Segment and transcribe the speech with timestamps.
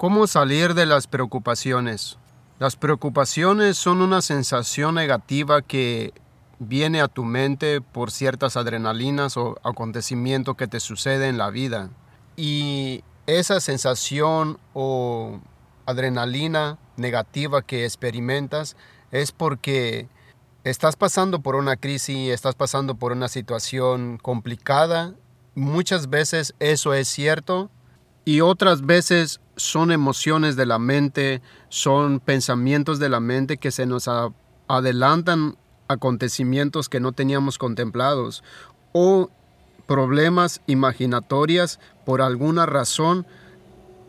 [0.00, 2.16] ¿Cómo salir de las preocupaciones?
[2.58, 6.14] Las preocupaciones son una sensación negativa que
[6.58, 11.90] viene a tu mente por ciertas adrenalinas o acontecimientos que te suceden en la vida.
[12.34, 15.38] Y esa sensación o
[15.84, 18.78] adrenalina negativa que experimentas
[19.10, 20.08] es porque
[20.64, 25.12] estás pasando por una crisis, estás pasando por una situación complicada.
[25.54, 27.68] Muchas veces eso es cierto
[28.24, 33.86] y otras veces son emociones de la mente, son pensamientos de la mente que se
[33.86, 34.08] nos
[34.68, 35.56] adelantan
[35.88, 38.44] acontecimientos que no teníamos contemplados
[38.92, 39.28] o
[39.86, 43.26] problemas imaginatorias por alguna razón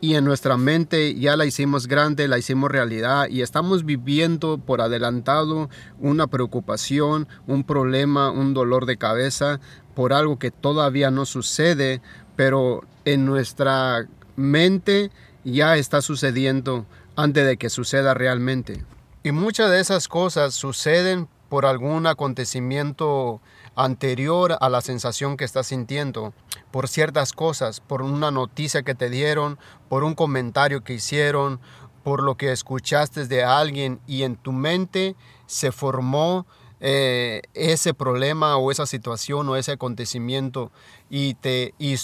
[0.00, 4.80] y en nuestra mente ya la hicimos grande, la hicimos realidad y estamos viviendo por
[4.80, 9.60] adelantado una preocupación, un problema, un dolor de cabeza
[9.94, 12.00] por algo que todavía no sucede,
[12.38, 14.06] pero en nuestra
[14.36, 15.10] mente
[15.42, 18.84] ya está sucediendo antes de que suceda realmente.
[19.24, 23.40] Y muchas de esas cosas suceden por algún acontecimiento
[23.74, 26.32] anterior a la sensación que estás sintiendo,
[26.70, 29.58] por ciertas cosas, por una noticia que te dieron,
[29.88, 31.58] por un comentario que hicieron,
[32.04, 36.46] por lo que escuchaste de alguien y en tu mente se formó
[36.80, 40.70] eh, ese problema o esa situación o ese acontecimiento
[41.10, 41.96] y te y,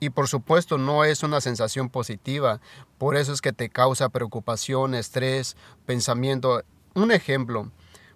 [0.00, 2.60] y por supuesto no es una sensación positiva.
[2.98, 5.56] Por eso es que te causa preocupación estrés
[5.86, 6.62] pensamiento.
[6.94, 7.70] Un ejemplo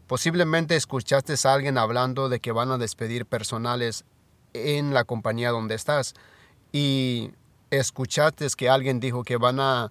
[0.09, 4.07] Posiblemente escuchaste a alguien hablando de que van a despedir personales
[4.55, 6.15] en la compañía donde estás
[6.73, 7.31] y
[7.71, 9.91] escuchaste que alguien dijo que van a,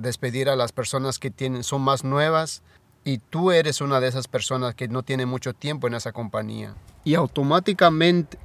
[0.00, 2.62] despedir a las personas que tienen, son más nuevas
[3.08, 6.74] y tú eres una de esas personas que no tiene mucho tiempo en esa compañía.
[7.04, 8.36] Y automáticamente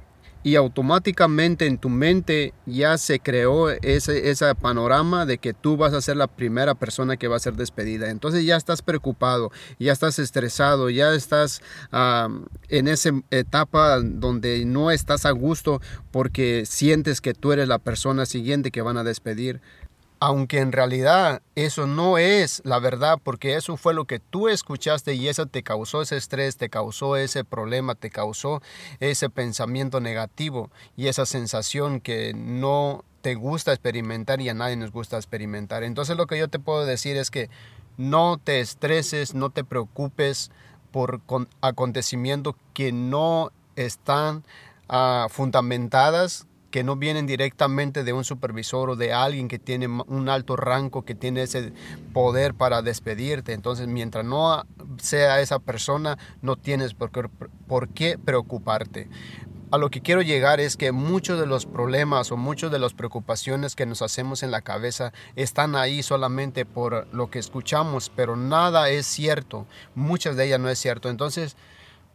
[0.42, 5.94] y automáticamente en tu mente ya se creó ese, ese panorama de que tú vas
[5.94, 8.10] a ser la primera persona que va a ser despedida.
[8.10, 11.62] Entonces ya estás preocupado, ya estás estresado, ya estás
[12.68, 15.80] en esa etapa donde no estás a gusto
[16.10, 19.62] porque sientes que tú eres la persona siguiente que van a despedir
[20.24, 25.12] aunque en realidad eso no es la verdad, porque eso fue lo que tú escuchaste
[25.12, 28.62] y eso te causó ese estrés, te causó ese problema, te causó
[29.00, 34.92] ese pensamiento negativo y esa sensación que no te gusta experimentar y a nadie nos
[34.92, 35.82] gusta experimentar.
[35.82, 37.50] Entonces lo que yo te puedo decir es que
[37.98, 40.50] no te estreses, no te preocupes
[40.90, 41.20] por
[41.60, 44.42] acontecimientos que no están
[44.88, 50.28] ah, fundamentadas que no vienen directamente de un supervisor o de alguien que tiene un
[50.28, 51.72] alto rango, que tiene ese
[52.12, 53.52] poder para despedirte.
[53.52, 54.66] Entonces, mientras no
[54.98, 57.28] sea esa persona, no tienes por qué,
[57.68, 59.08] por qué preocuparte.
[59.70, 62.92] A lo que quiero llegar es que muchos de los problemas o muchas de las
[62.92, 68.34] preocupaciones que nos hacemos en la cabeza están ahí solamente por lo que escuchamos, pero
[68.34, 69.68] nada es cierto.
[69.94, 71.08] Muchas de ellas no es cierto.
[71.08, 71.56] Entonces,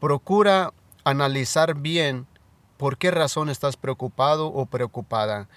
[0.01, 0.73] procura
[1.05, 2.27] analizar bien
[2.79, 5.49] ¿Por qué razón estás preocupado o preocupada?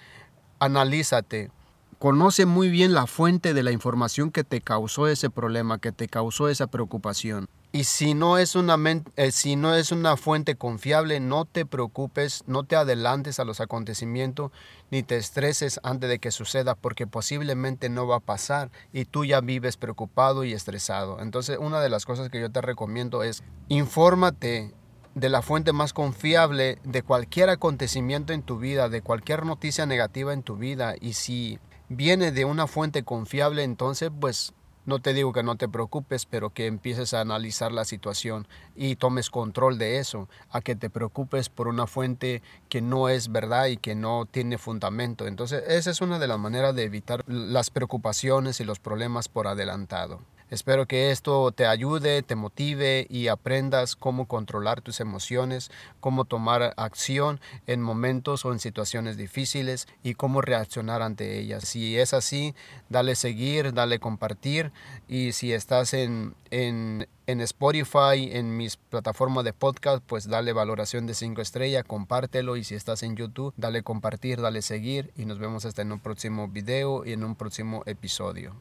[0.59, 1.51] Analízate.
[1.97, 6.09] Conoce muy bien la fuente de la información que te causó ese problema, que te
[6.09, 7.47] causó esa preocupación.
[7.71, 8.77] Y si no es una,
[9.15, 13.61] eh, si no es una fuente confiable, no te preocupes, no te adelantes a los
[13.61, 14.51] acontecimientos,
[14.91, 19.23] ni te estreses antes de que suceda, porque posiblemente no va a pasar y tú
[19.23, 21.21] ya vives preocupado y estresado.
[21.21, 24.73] Entonces, una de las cosas que yo te recomiendo es infórmate,
[25.15, 30.33] de la fuente más confiable de cualquier acontecimiento en tu vida, de cualquier noticia negativa
[30.33, 30.95] en tu vida.
[30.99, 31.59] Y si
[31.89, 34.53] viene de una fuente confiable, entonces pues
[34.85, 38.97] no te digo que no te preocupes, pero que empieces a analizar la situación y
[38.97, 43.67] tomes control de eso, a que te preocupes por una fuente que no es verdad
[43.67, 45.25] y que no tiene fundamento.
[45.25, 49.47] Entonces, esa es una de las maneras de evitar las preocupaciones y los problemas por
[49.47, 50.19] adelantado.
[50.53, 56.75] Espero que esto te ayude, te motive y aprendas cómo controlar tus emociones, cómo tomar
[56.77, 61.67] acción en momentos o en situaciones difíciles y cómo reaccionar ante ellas.
[61.67, 62.53] Si es así,
[62.87, 64.71] dale seguir, dale compartir
[65.07, 71.07] y si estás en, en, en Spotify, en mis plataformas de podcast, pues dale valoración
[71.07, 75.39] de 5 estrellas, compártelo y si estás en YouTube, dale compartir, dale seguir y nos
[75.39, 78.53] vemos hasta en un próximo video y en un próximo episodio.